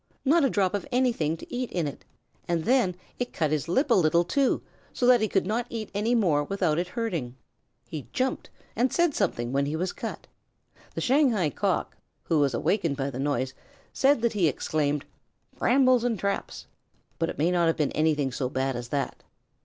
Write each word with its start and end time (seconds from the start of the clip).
Not 0.25 0.43
a 0.43 0.49
drop 0.49 0.73
of 0.73 0.87
anything 0.91 1.37
to 1.37 1.53
eat 1.53 1.71
in 1.71 1.85
it, 1.85 2.03
and 2.47 2.65
then 2.65 2.95
it 3.19 3.31
cut 3.33 3.51
his 3.51 3.67
lip 3.67 3.91
a 3.91 3.93
little, 3.93 4.23
too, 4.23 4.63
so 4.91 5.05
that 5.05 5.21
he 5.21 5.27
could 5.27 5.45
not 5.45 5.67
eat 5.69 5.91
more 6.17 6.43
without 6.43 6.79
its 6.79 6.89
hurting. 6.89 7.35
He 7.87 8.07
jumped 8.11 8.49
and 8.75 8.91
said 8.91 9.13
something 9.13 9.53
when 9.53 9.67
he 9.67 9.75
was 9.75 9.93
cut. 9.93 10.25
The 10.95 11.01
Shanghai 11.01 11.51
Cock, 11.51 11.95
who 12.23 12.39
was 12.39 12.55
awakened 12.55 12.97
by 12.97 13.11
the 13.11 13.19
noise, 13.19 13.53
said 13.93 14.23
that 14.23 14.33
he 14.33 14.47
exclaimed, 14.47 15.05
"Brambles 15.59 16.03
and 16.03 16.17
traps!" 16.17 16.65
but 17.19 17.29
it 17.29 17.37
may 17.37 17.51
not 17.51 17.67
have 17.67 17.77
been 17.77 17.91
anything 17.91 18.31
so 18.31 18.49
bad 18.49 18.75
as 18.75 18.87
that. 18.87 19.21